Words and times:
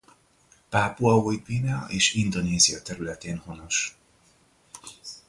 Pápua 0.69 1.15
Új-Guinea 1.15 1.85
és 1.89 2.13
Indonézia 2.13 2.81
területén 2.81 3.37
honos. 3.37 3.97